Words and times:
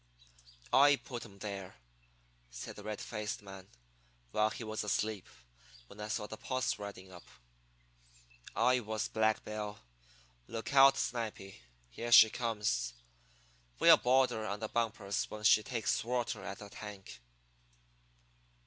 "I 0.73 0.95
put 0.95 1.25
'em 1.25 1.37
there," 1.37 1.75
said 2.49 2.75
the 2.75 2.81
red 2.83 2.99
faced 2.99 3.43
man, 3.43 3.67
"while 4.31 4.49
he 4.49 4.63
was 4.63 4.83
asleep, 4.83 5.27
when 5.85 5.99
I 5.99 6.07
saw 6.07 6.25
the 6.25 6.37
posse 6.37 6.81
riding 6.81 7.11
up. 7.11 7.25
I 8.55 8.79
was 8.79 9.07
Black 9.07 9.45
Bill. 9.45 9.77
Look 10.47 10.73
out, 10.73 10.97
Snipy, 10.97 11.61
here 11.91 12.11
she 12.11 12.31
comes! 12.31 12.93
We'll 13.77 13.97
board 13.97 14.31
her 14.31 14.43
on 14.47 14.59
the 14.59 14.69
bumpers 14.69 15.29
when 15.29 15.43
she 15.43 15.61
takes 15.61 16.03
water 16.03 16.43
at 16.43 16.57
the 16.57 16.71
tank." 16.71 17.21